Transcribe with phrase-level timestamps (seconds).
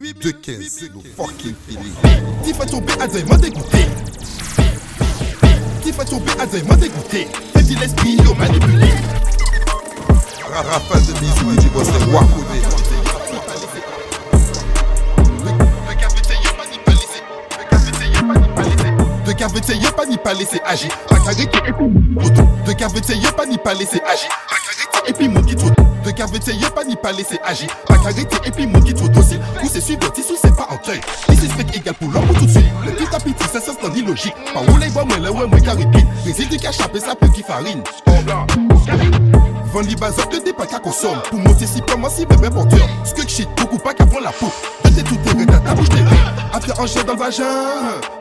[0.00, 1.94] 2-15, no fucking feeling.
[2.42, 3.86] T'y fait tomber à m'a dégoûté.
[5.82, 7.28] T'y fait tomber à m'a dégoûté.
[7.54, 8.88] Fais dit l'esprit, yo manipulé.
[10.52, 12.60] Rafale de bisous, DJ Boss, c'est Wakoné.
[19.24, 20.90] De cavité, y'a pas ni pas laisser agir.
[22.66, 24.28] De cavité, y'a pas ni pas laisser agir.
[26.24, 27.68] Cavité, y'a pas ni pas laisser agir.
[27.90, 29.40] La carité et puis mon qui trop docile.
[29.62, 31.00] Ou c'est suivre, tissu, c'est pas en cueil.
[31.30, 32.64] Ici, spec égal pour l'homme ou tout de suite.
[32.86, 34.34] Le petit à petit, ça, c'est dans l'illogique.
[34.54, 36.06] Par où les bois, moi, là, ouais, moi, caribine.
[36.24, 37.82] Les idées cachées, ça peut qui farine.
[39.70, 42.86] Vendu bazar que des pas qu'à consomme Pour monter si pas moi si bébé porteur
[43.16, 44.46] que shit beaucoup pas prendre la peau
[44.84, 46.04] tes tout tes ta ta bouche des
[46.52, 47.44] Après un chien dans le vagin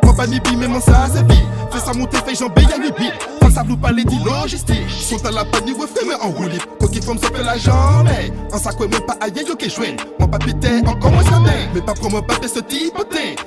[0.03, 2.77] Moi pas ni bi mais mon ça c'est vie Fais ça monter fait jambes y'a
[2.77, 3.13] les billes
[3.53, 7.03] Ça vous parler dit logistique Sont à la panique ouais frère mais en Quand ils
[7.03, 8.09] font ça fait la jambe
[8.52, 11.39] En sac ouais même pas aïe yo qui joigne Mon papier t'es encore moins ça
[11.73, 12.97] Mais pas pour moi pas ce type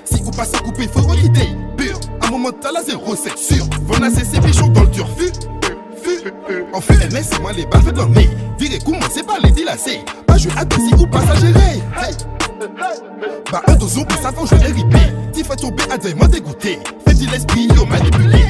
[0.04, 3.98] Si vous passez couper faut quitter Pur un moment t'as la zéro c'est sûr Vont
[3.98, 5.32] nasser ces bichons dans le turfu
[6.72, 8.28] en fait, NS, c'est moi les faites dans le nez.
[8.58, 10.00] Virez comment c'est pas les dilacés.
[10.26, 11.80] Pas jouer à dossier ou passagéré.
[11.96, 12.14] Hey.
[13.50, 14.98] Bah, un dozo pour ça, je vais ripé.
[15.32, 16.80] T'y fait tomber à des mots dégoûté.
[17.06, 18.44] Fais dit l'esprit, yo manipulé.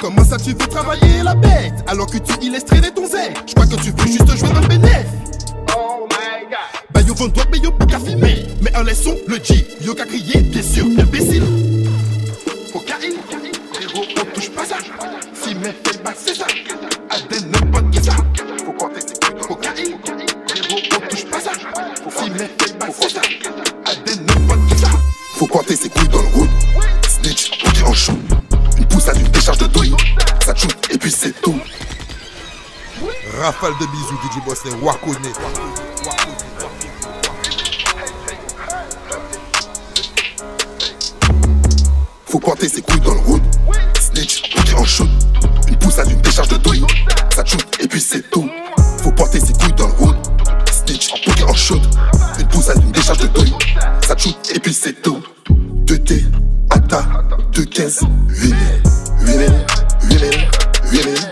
[0.00, 1.74] Comment ça tu veux travailler la bête?
[1.88, 4.68] Alors que tu illustré ton zèle Je crois que tu veux juste jouer dans le
[4.68, 5.06] bénéf.
[5.76, 6.58] Oh my god.
[6.92, 8.46] Bah yo vend mais yo pas filmer.
[8.62, 11.42] Mais un laissons le G, yo qu'a crié, bien sûr, imbécile.
[12.72, 13.16] Cocaïne,
[13.80, 14.76] héros, on touche pas ça.
[15.34, 16.46] Si mais fais pas c'est ça.
[17.10, 18.16] Aden n'importe qui ça.
[18.64, 19.00] Faut compter
[19.40, 19.96] cocaïne.
[20.54, 21.52] Héros, on touche pas ça.
[22.16, 23.20] Si mais fais pas c'est ça.
[23.84, 24.90] Aden n'importe qui ça.
[25.34, 26.50] Faut compter ses couilles dans le route.
[27.08, 28.12] Snitch, on dit en chou.
[33.40, 35.28] Rafale de bisous, DJ Boss, c'est Wakoné.
[42.26, 43.42] Faut compter ses couilles dans le route.
[44.00, 45.08] Snitch, dit en shoot.
[45.68, 46.84] Une poussade, une décharge de douille.
[47.34, 48.50] Ça shoot et puis c'est tout.
[49.02, 50.16] Faut porter ses couilles dans le route.
[50.72, 51.82] Snitch, dit en shoot.
[52.40, 53.54] Une poussade, une décharge de douille.
[54.04, 55.22] Ça shoot et puis c'est tout.
[55.84, 56.24] 2T,
[56.70, 57.04] ATA,
[57.52, 58.56] 215, 8000.
[59.20, 59.66] 8000,
[60.10, 60.48] 8000,
[60.90, 61.27] 8000,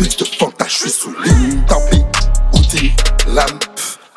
[0.00, 1.60] Mix de fanta, je suis sous ligne.
[1.68, 2.02] Tapis,
[2.54, 2.90] outils,
[3.28, 3.58] lame,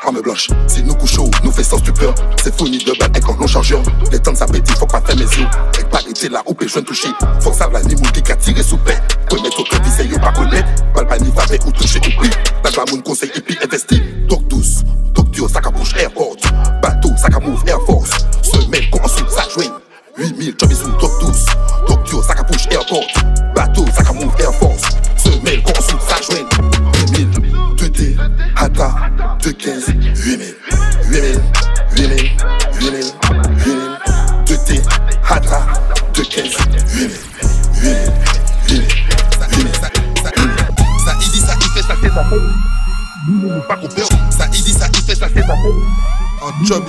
[0.01, 0.47] arme blanche.
[0.67, 2.15] Si nous couchons, nous fait sans stupeur.
[2.41, 3.83] C'est fourni de balles avec un non chargeur.
[4.09, 5.47] Les temps s'appétit, faut pas faire mes yeux.
[5.73, 7.09] Avec parité là, ou je toucher.
[7.41, 7.82] Faut que ça la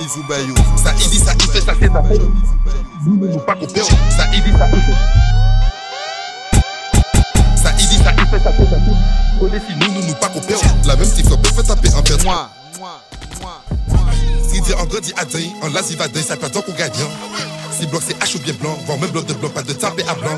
[0.07, 0.55] Zoubayou.
[0.83, 1.89] Ça il dit ça, il fait ça, c'est.
[1.91, 3.77] Pas il dit
[4.15, 4.67] ça, il fait ça.
[7.77, 8.95] il dit ça, il fait ça, c'est
[9.41, 10.31] nous, nous, nous pas.
[10.85, 12.23] La même type, peut fait taper en perte.
[12.23, 13.01] Moi, moi,
[13.41, 13.61] moi.
[14.47, 16.91] Si dit en à en l'Asie va dingue, ça peut donc qu'on gagne.
[17.77, 20.03] Si bloc c'est H ou bien blanc, voire même bloc de blanc, pas de tapé
[20.07, 20.37] à blanc.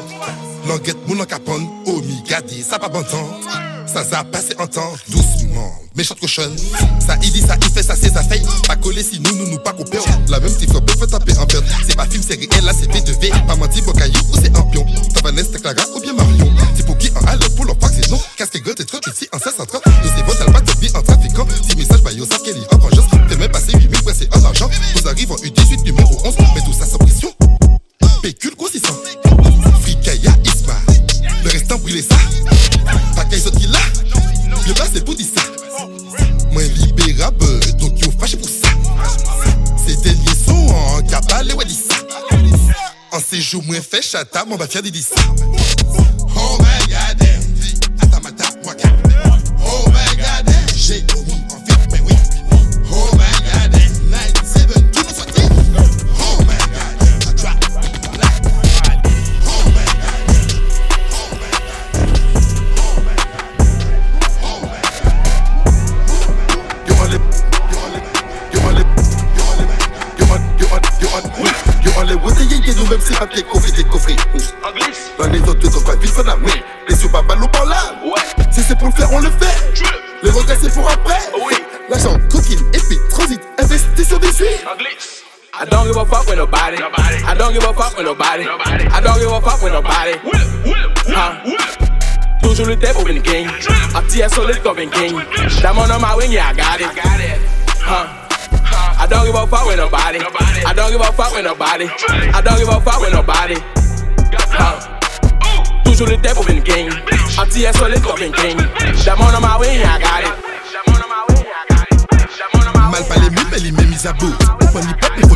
[0.68, 3.30] Languette, mon encapon, oh mi gadi, ça pas bon temps.
[3.86, 5.37] Ça ça passé en temps, doucement,
[5.98, 6.56] méchante cochonne.
[7.06, 8.42] Ça il dit ça, il fait ça, c'est ça fait.
[8.68, 9.98] Pas coller si nous, nous, nous pas couper.
[10.30, 11.66] La même type, peut taper en perte.
[11.88, 13.46] C'est pas film, c'est réel, là c'est V2V.
[13.48, 14.86] Pas menti, bon caillou ou c'est un pion.
[15.14, 16.52] T'as Vanessa, Clara ou bien Marion.
[16.76, 18.20] C'est pour qui en halle pour leur c'est non.
[18.38, 19.82] Casque gueule, t'es trop ici en 530.
[19.86, 21.48] Nous c'est pas de vie en trafiquant.
[21.68, 23.10] Si message, bah yo, ça qu'elle est en juste.
[23.28, 24.70] Fais même passer 8000 ouais, c'est en argent.
[24.96, 26.36] Nous arrivons en U18 numéro 11.
[26.56, 27.34] Mais tout ça sans pression.
[43.18, 44.46] En séjour moins fait chata,
[44.84, 45.57] de dire ça.
[81.90, 84.66] L'argent, coquine, puis transit, investis sur des suites.
[85.60, 86.78] I don't give a fuck with nobody.
[86.78, 87.24] Nobody.
[87.26, 88.44] I don't give a fuck with nobody.
[88.44, 88.86] Nobody.
[88.88, 90.12] I don't give a fuck with nobody.
[90.24, 90.34] Whip,
[90.66, 91.42] whip, Huh.
[91.46, 92.42] whip, whip.
[92.44, 93.50] Toujours le tempo in the game.
[93.96, 95.16] I tear solid coming king.
[95.62, 96.94] Diamond on my wing, yeah, I got it.
[96.96, 97.40] Got it.
[97.80, 98.06] Huh.
[99.00, 100.20] I don't give a fuck with nobody.
[100.20, 100.62] Nobody.
[100.66, 101.88] I don't give a fuck with nobody.
[101.88, 103.56] I don't give a fuck with nobody.
[104.52, 104.80] Huh.
[105.86, 106.92] Toujours le tempo in the game.
[107.40, 108.58] I tear solid coming king.
[109.04, 110.57] Diamond on my wing, yeah, I got it.
[112.92, 114.34] Mal pas les mais les mêmes à bout.
[114.62, 115.36] Open hip hop, il faut.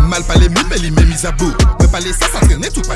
[0.00, 1.54] Mal pas les mêmes, mais les mêmes à bout.
[1.80, 2.94] Me pas ça traînait tout pas.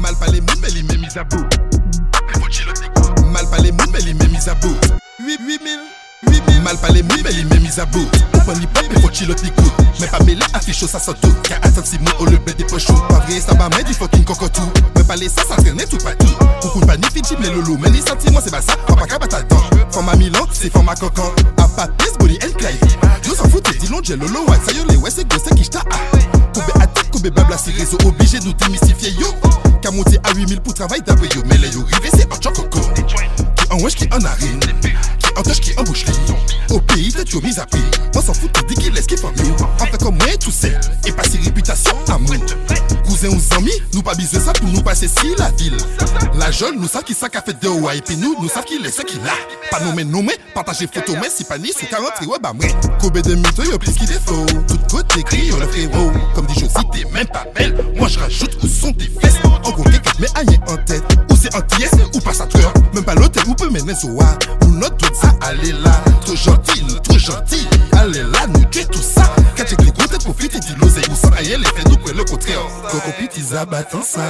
[0.00, 1.46] Mal pas les mais les à bout.
[3.32, 4.76] Mal pas les mais les mêmes à bout.
[5.20, 5.93] 8 000, 8 000.
[6.64, 8.08] Mal mêmes, mais les mêmes mis à bout.
[8.32, 9.70] Open hip hop, il faut chiloter coup.
[10.00, 11.30] Mais pas mêler affiche chaud, ça sort tout.
[11.42, 12.94] Car attends, si moi, au le bled des poches chauds.
[13.06, 14.62] Pas vrai, ça va mettre du fucking cocotou.
[14.96, 17.76] Me parler ça, ça traînait tout ni Fidji, mais lolo.
[17.78, 18.76] Mais les sentiments, c'est pas ça.
[18.86, 19.62] Pas pas qu'à battre dedans.
[19.90, 20.44] Format Milan.
[20.44, 20.96] A
[23.36, 24.46] s'en fout, t'es dit long, j'ai lolo.
[24.48, 25.80] Y est, les ouais, c'est gros, c'est qui j't'a.
[26.54, 29.26] Kobe attaque, Kobe babla, c'est réseau obligé de nous démystifier yo.
[29.82, 31.42] Qu'à monter à 8000 pour travail d'après yo.
[31.44, 31.82] Les yo.
[31.82, 32.48] Qui
[33.70, 33.96] en wesh.
[35.34, 36.04] Qui en touche, qui en bouche
[36.70, 37.80] Au pays, t'es toujours mis à pied.
[38.12, 39.54] Moi s'en fout, t'es dit qu'il laisse qui fait mieux.
[39.80, 40.78] En fait, comme moi, tout seul.
[41.06, 42.34] Et passer réputation, amour.
[43.24, 45.76] Cousin ou nous pas besoin ça pour nous passer si la ville.
[46.34, 47.98] La jeune, nous savons qui ça qu'a fait de ouais.
[47.98, 49.32] Et puis nous, nous savons qui laisse qui là.
[49.70, 52.52] Pas nommer, nommer, partager photo, mais si pas ni sous 40 ouais, bah.
[53.00, 54.44] Kobe de mytho, yo plus qu'il est faux.
[54.68, 56.12] Tout côté écrit, on le frérot.
[56.34, 57.74] Comme dit Josie, t'es même pas belle.
[57.96, 59.38] Moi je rajoute où sont tes fesses.
[59.64, 61.04] En gros, quelqu'un met rien en tête.
[61.30, 61.84] Ou c'est anti
[62.14, 62.72] ou pas ça cœur.
[62.92, 64.38] Même pas l'hôtel, ou peut mener Zoa.
[64.64, 66.02] Ou notre tout ça, allez là.
[66.24, 67.66] Trop gentil, trop gentil.
[67.92, 69.22] Allez là, nous tuer tout ça.
[69.56, 71.04] Quand tu les gros, t'es profité du l'oseille.
[71.10, 72.60] Ou sans ailleurs, les nous prenons le contraire.
[73.18, 74.20] Pit, ils abattent ça.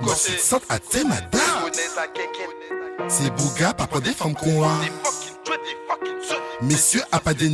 [0.00, 0.38] Moi, c'est
[0.68, 1.30] à tes madame.
[3.08, 4.72] C'est Bouga, pas des femmes qu'on a.
[6.62, 7.48] Messieurs, à pas des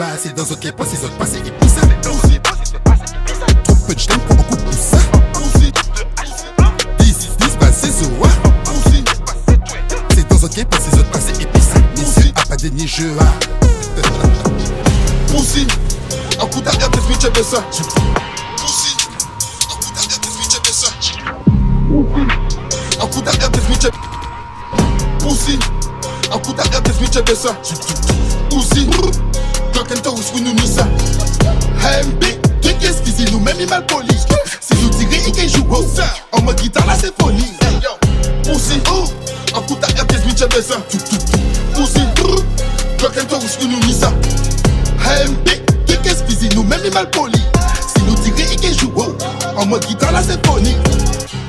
[0.00, 2.40] ah, c'est dans autre pas, c'est autres et poussés.
[3.64, 4.98] Trop peu de pour beaucoup de poussins.
[6.98, 7.92] 10, 10, bah c'est.
[10.14, 11.82] C'est dans autre pas, c'est autres et poussés.
[11.96, 12.70] Messieurs, à pas des
[16.40, 17.64] un coup d'arrière, t'es ça.
[27.16, 27.54] Et ça.
[28.50, 28.86] Pussy,
[29.72, 30.84] Glock and Toast, we nous mis ça.
[30.84, 32.24] MB,
[32.60, 34.08] qu'est-ce qu'ils nous même mal poli.
[34.60, 35.64] Si nous tirez, il joue
[35.94, 36.04] ça.
[36.32, 37.52] En mode guitare, la symphonie.
[38.42, 38.80] Pussy,
[39.54, 40.76] un coup d'arrière, t'es switch et ça.
[41.74, 42.00] Pussy,
[42.98, 44.10] Glock and Toast, we nous mis ça.
[44.10, 45.48] MB,
[45.86, 47.40] qu'est-ce qu'ils nous même mal poli.
[47.96, 48.92] Si nous tirez, il joue.
[49.56, 50.76] En mode guitare, la symphonie.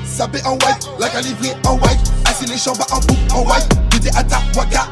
[0.06, 4.10] Sapé en white, la calibrée en white, assis les chambres en boucle en white, BD
[4.16, 4.88] à ta waka.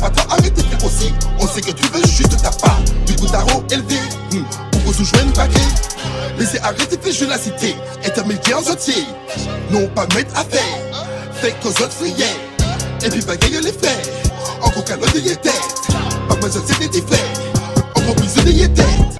[0.00, 1.12] D'hab, mais la patron arrête de faire aussi.
[1.38, 3.96] On sait que tu veux juste ta part, du coup tarot élevé,
[4.32, 4.44] hmm,
[4.84, 5.60] pour se joigne une paquet.
[6.38, 9.06] Laissez arrêter de faire la cité, intermédiaire en entier.
[9.70, 12.26] Non pas mettre à faire, fait qu'aux autres frières.
[13.02, 13.98] Et puis bagaille les frères,
[14.62, 15.74] encore qu'à l'autre des têtes.
[16.28, 17.02] Pas besoin de des
[17.94, 19.19] encore plus de des têtes.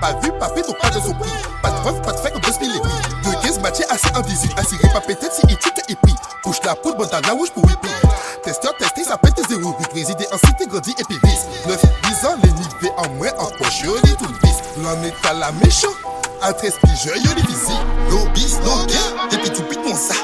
[0.00, 1.32] Pas vu, pas fait, donc pas de surprise.
[1.62, 4.54] Pas de preuve, pas de fait, on peut se les De 15 matières assez invisibles.
[4.56, 6.14] Assuré, pas peut-être si il tue, et puis.
[6.42, 7.88] Couche la poudre, la rouge pour hippie.
[8.42, 9.72] Testeur, testé, ça pète tes zéros.
[9.72, 11.18] Puis présidé, ensuite grandi et puis
[11.66, 11.82] 9,
[12.20, 14.56] 10 ans, les niveaux en moins, en poche, yo, les tout bis.
[14.82, 15.88] L'en est à la méchant.
[16.42, 17.72] À 13 piges, yo, les visi.
[18.10, 19.32] No bis, no gain.
[19.32, 20.14] Et puis tu piques mon ça.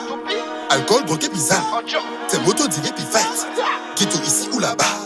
[0.68, 1.82] Alcool, drogue bizarre.
[2.28, 3.46] C'est moto, dîner, puis fight.
[3.96, 4.99] Qui tout ici ou là-bas.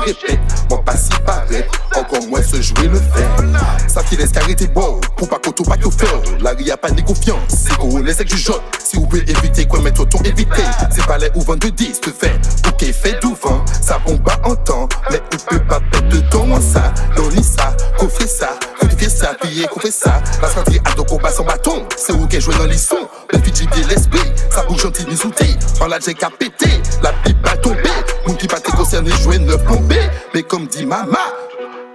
[0.00, 1.66] répète, moi pas si paraît,
[1.96, 3.88] encore moins se jouer le fait.
[3.88, 6.20] Ça qui laisse carité bon, pour pas qu'on pas tout faire.
[6.40, 8.60] La ria pas de confiance, c'est qu'on les du jaune.
[8.82, 10.62] Si vous pouvez éviter, quoi mettre autant éviter.
[10.90, 14.88] C'est pas les ou de 10 te fait, ok fait vent, ça bombe en temps,
[15.10, 16.92] mais on peut pas perdre de temps en ça.
[17.16, 20.22] Donne ça, coffre ça, codifier ça, piller, coffre ça.
[20.42, 23.08] La stratégie à donc on bat son bâton, c'est où qu'elle joue dans les sons.
[23.32, 25.56] Le Fiji l'esprit, ça bouge gentil, mis souté.
[25.80, 27.90] En la j'ai qu'à péter, la pipe va tomber
[28.90, 29.56] concerné, ne.
[30.34, 31.12] Mais comme dit maman,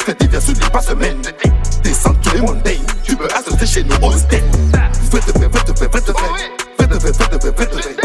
[0.06, 1.22] Faites des versus les pas semaine.
[1.84, 2.82] Descends tous les mondays.
[3.04, 4.44] Tu peux assister chez nous au stade.
[5.12, 6.65] Faites faites faites faites faites
[7.12, 8.05] victory, victory, victory.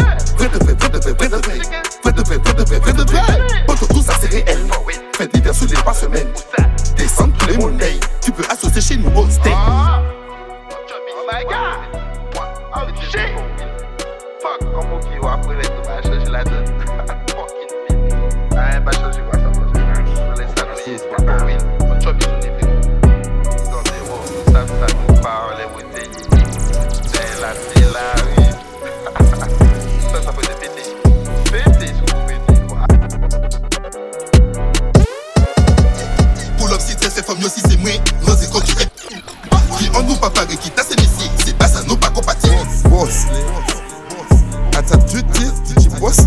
[40.11, 42.55] nous pas parer qui t'a ici, c'est pas ça nous pas compatible.
[42.89, 43.25] Boss,
[44.77, 46.17] à ta tu dis, tu boss,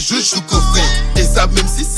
[0.00, 0.42] juste chou
[0.74, 1.95] fait Et ça même si c'est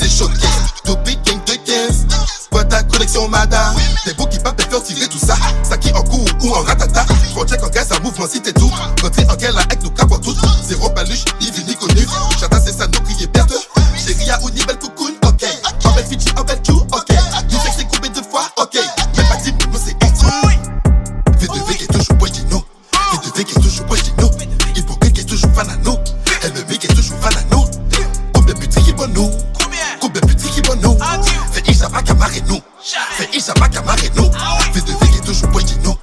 [33.59, 34.31] Macamarino.
[34.73, 35.49] Fils de vie qui toujours
[35.83, 35.97] non.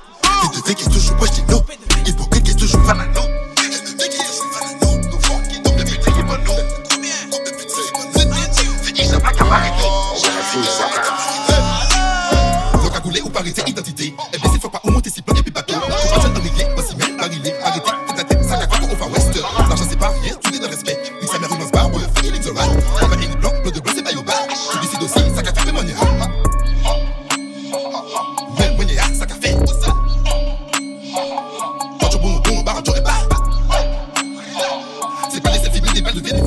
[36.16, 36.45] Vite,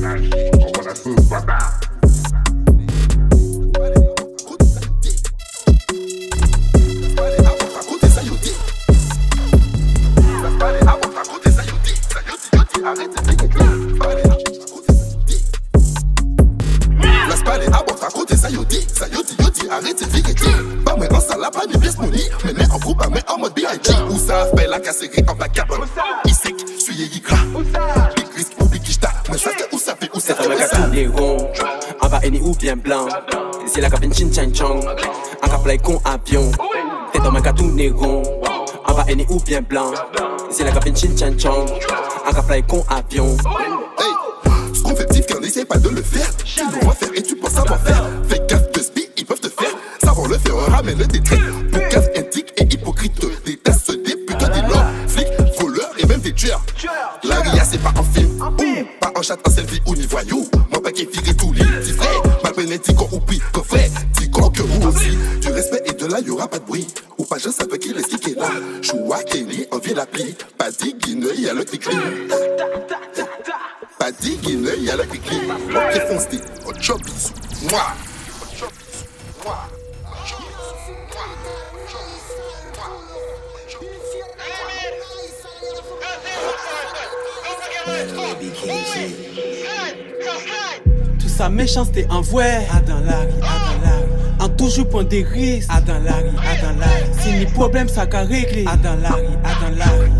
[0.00, 1.89] life or what I feel about that.
[32.70, 33.08] Bien blanc.
[33.66, 34.80] C'est la cabine chin chan chong.
[35.42, 36.52] En fly con avion.
[37.12, 38.22] T'es un mec à tourner rond.
[38.86, 39.90] En bas, any ou bien blanc.
[40.50, 41.66] C'est la cabine chin chan chong.
[42.28, 43.36] En cap fly con avion.
[43.98, 44.12] Hey,
[44.72, 46.30] ce qu'on fait qu'on n'essaie pas de le faire.
[46.44, 48.04] Tu dois faire et tu penses savoir faire.
[48.28, 49.74] Fais gaffe de spi, ils peuvent te faire.
[50.02, 51.38] Savoir le faire, ramène le détrait.
[51.72, 53.20] Boucave, indique et hypocrite.
[53.44, 55.26] Des tests, des putains, des lords, flics,
[55.58, 56.62] voleurs et même des tueurs.
[57.24, 58.38] La ria, c'est pas un film.
[59.00, 59.79] Pas un chat, un selfie
[76.66, 77.32] au job bisou.
[77.70, 77.80] Moi.
[91.18, 93.20] Tout sa méchanceté en vrai, à dans la.
[94.40, 97.22] En toujours point des risques, à dans la rue, à dans la rue.
[97.22, 100.10] Si ni problème, ça qu'a réglé, à dans la rue, à dans la rue.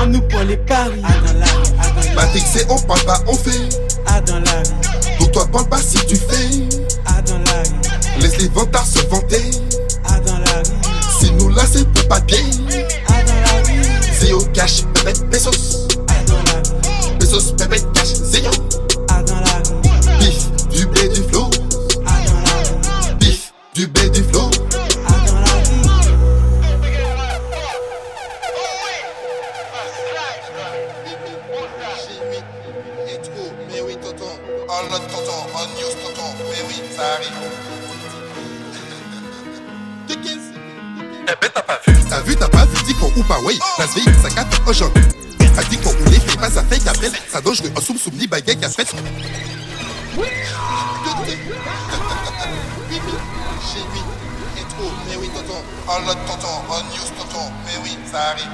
[0.00, 2.14] On nous prend les paris, à dans la rue, à dans la rue.
[2.14, 3.68] Matrix, c'est on parle pas, on fait.
[4.06, 4.85] À dans la rue,
[5.20, 6.48] Donc toi, parle pas si tu fais.
[7.06, 9.50] à dans la rue, Laisse les vantards se vanter.
[10.04, 12.38] à dans la rue, Si nous là, c'est pour bien.
[13.08, 13.82] à dans la rue,
[14.20, 14.82] Zéo cash,
[55.56, 56.06] tonton.
[56.06, 56.48] Lot, tonton.
[56.68, 57.52] En news, tonton.
[57.64, 58.44] Mais oui, ça arrive.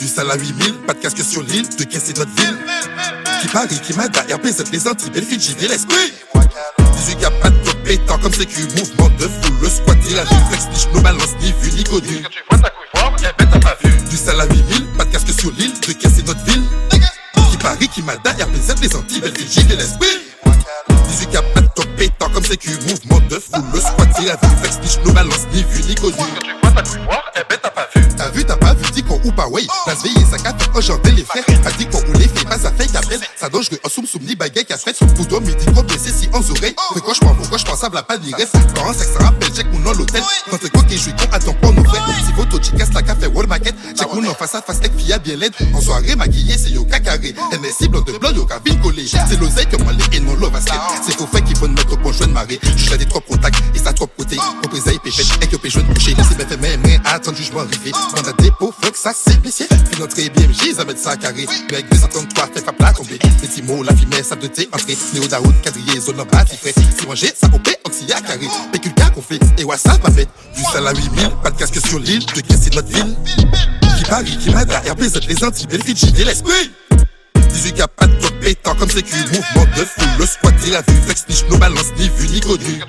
[0.00, 2.56] Du sale à 8000, pas de casque sur l'île, de caisse c'est notre ville?
[3.40, 6.12] Qui Paris, qui Mada, RP, c'est les Antilles, Fidji, des l'esprit.
[6.78, 10.36] 18 y'a pas de pétant comme sécu, mouvement de foule, le squat, il a vu,
[10.48, 12.22] flex, niche, nos balance, ni vu, ni connu.
[14.10, 16.62] Du sale à 8000, pas de casque sur l'île, de caisse c'est notre ville?
[17.50, 20.25] Qui Paris, qui Mada, RP, c'est les Antilles, Fidji, des l'esprit.
[21.08, 24.56] 18 y'a pas de pétant comme sécu, mouvement de foule, le squat, il a vu,
[24.60, 26.14] flex, niche, nos balance, ni vu, ni connu.
[28.16, 29.66] T'as vu, t'as pas vu, dis qu'on ou pas, ouais.
[29.86, 31.44] La veille, ça capte aujourd'hui les frères.
[31.62, 33.20] T'as dit qu'on roulait, fait pas ça fait qu'appelle.
[33.36, 34.96] Ça doit jouer en soum soum ni baguette, casse fait.
[35.14, 36.74] Pour toi, midi, trop blessé, si en oreilles.
[36.94, 38.56] Mais quoi, je pense, pourquoi je pense à la pas d'y reste.
[38.74, 40.22] Quand sexe, ça rappelle, check mon nom l'hôtel.
[40.50, 42.06] Quand t'es quoi qui joue, con, attends pas nos frères.
[42.26, 43.76] Si photo, tu casses la café, wall maquette.
[43.96, 45.54] Check mon nom face à face, tech, fille bien laide.
[45.74, 47.34] En soirée, maquillée, c'est yo cacaré.
[47.52, 48.46] NSI, blanc de blanc, yo
[49.06, 50.74] C'est l'oseille que moi, les et non l'eau basket.
[51.04, 52.58] C'est faux fait faut mettre au conjoint de marée.
[52.76, 54.36] Je l'ai des trop contacts, et ça trop côté.
[54.64, 56.14] Représailles, péchette, et que péchette couché.
[56.14, 57.92] Laissez mes faits, mais, mais, attends, jugement arrivé.
[58.16, 59.68] On a dépôt, faut que ça s'épaissit.
[59.68, 61.46] Puis notre BMJ, ça met ça carré.
[61.70, 63.18] Mais avec 233, fait pas plat tomber.
[63.18, 64.96] Petit mot, la fumée, ça de thé, entrée.
[65.14, 66.44] Néo Daoud, quadrillé, zone en bas.
[66.46, 68.48] Si manger, ça opé, oxya carré.
[68.72, 70.28] Péculca qu'on fait, et WhatsApp pas fait.
[70.56, 73.16] Du sale à 8000, pas de casque sur l'île, de caisse c'est notre ville.
[73.98, 76.72] Qui Paris, qui Mada, RP, les Antilles, belle Fidji, l'esprit.
[77.56, 80.82] 18 k pas de top pétant comme sécu, mouvement de foule, le squat, il a
[80.82, 82.82] vu, flex, niche, nos balances, ni vu, ni connu.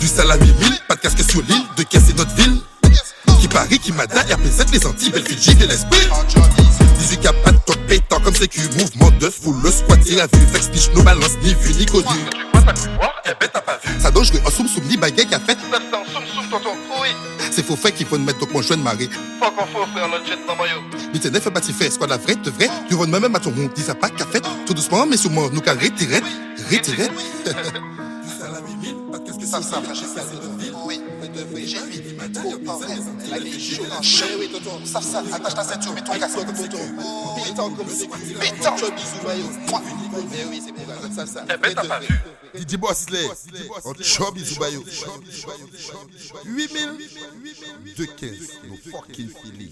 [0.00, 0.54] Du sale à 8000,
[0.88, 2.58] pas de casque sur l'île, de caisse c'est notre ville.
[3.50, 6.06] Qui Paris, qui Mada, RP7, les Antilles, Fidji, de l'esprit.
[6.98, 10.26] 18 k pas de top pétant comme sécu, mouvement de foule, le squat, il a
[10.26, 12.06] vu, flex, niche, nos balances, ni vu, ni connu.
[13.98, 15.58] Ça doit jouer en soum soum ni baguette qu'a fait.
[17.50, 19.08] C'est faux fait qu'il faut nous mettre au conjoint de marée.
[21.12, 22.68] Mité neuf pas fait, squad la vraie, de vrai.
[22.88, 24.42] Tu vois même à ton monde, dis ça pas qu'a fait.
[24.64, 26.20] Tout doucement, mais sûrement, nous qu'à retirer,
[26.70, 27.10] retirer.
[29.50, 29.82] Ça, ça,
[30.86, 31.00] oui,
[31.34, 32.96] de vrai, j'ai mis, trop pas vrai,
[34.02, 35.00] chaud, oui, tonton, ça,
[35.32, 36.78] attache ta ceinture, mets ton casque, tonton,
[37.44, 39.46] pétant comme c'est, pétant, bisous, maillot,
[40.30, 42.00] mais oui, c'est pour ça, ça, ça,
[42.54, 43.28] DJ Bosley,
[43.84, 44.84] on chop bisous bayo.
[46.44, 46.98] 8000,
[47.96, 49.70] 215, no fucking Philly.